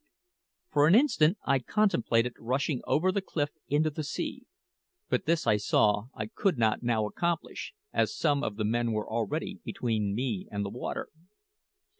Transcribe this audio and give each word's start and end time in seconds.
For 0.71 0.87
an 0.87 0.95
instant 0.95 1.37
I 1.45 1.59
contemplated 1.59 2.33
rushing 2.39 2.81
over 2.85 3.11
the 3.11 3.21
cliff 3.21 3.51
into 3.67 3.91
the 3.91 4.03
sea; 4.03 4.47
but 5.09 5.25
this, 5.27 5.45
I 5.45 5.57
saw, 5.57 6.07
I 6.15 6.25
could 6.25 6.57
not 6.57 6.81
now 6.81 7.05
accomplish, 7.05 7.75
as 7.93 8.17
some 8.17 8.43
of 8.43 8.55
the 8.55 8.65
men 8.65 8.93
were 8.93 9.07
already 9.07 9.59
between 9.63 10.15
me 10.15 10.47
and 10.51 10.65
the 10.65 10.71
water. 10.71 11.09